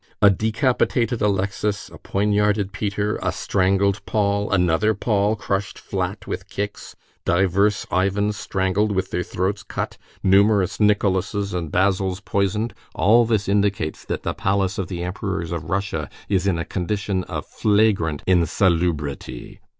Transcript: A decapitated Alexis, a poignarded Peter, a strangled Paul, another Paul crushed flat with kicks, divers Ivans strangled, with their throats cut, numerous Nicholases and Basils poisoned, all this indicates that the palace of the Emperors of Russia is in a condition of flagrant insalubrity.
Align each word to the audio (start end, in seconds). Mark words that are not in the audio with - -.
A 0.19 0.31
decapitated 0.31 1.21
Alexis, 1.21 1.87
a 1.89 1.99
poignarded 1.99 2.71
Peter, 2.71 3.17
a 3.21 3.31
strangled 3.31 4.03
Paul, 4.07 4.49
another 4.51 4.95
Paul 4.95 5.35
crushed 5.35 5.77
flat 5.77 6.25
with 6.25 6.49
kicks, 6.49 6.95
divers 7.23 7.85
Ivans 7.91 8.35
strangled, 8.35 8.93
with 8.93 9.11
their 9.11 9.21
throats 9.21 9.61
cut, 9.61 9.99
numerous 10.23 10.79
Nicholases 10.79 11.53
and 11.53 11.71
Basils 11.71 12.19
poisoned, 12.19 12.73
all 12.95 13.25
this 13.25 13.47
indicates 13.47 14.03
that 14.05 14.23
the 14.23 14.33
palace 14.33 14.79
of 14.79 14.87
the 14.87 15.03
Emperors 15.03 15.51
of 15.51 15.69
Russia 15.69 16.09
is 16.27 16.47
in 16.47 16.57
a 16.57 16.65
condition 16.65 17.23
of 17.25 17.45
flagrant 17.45 18.23
insalubrity. 18.25 19.59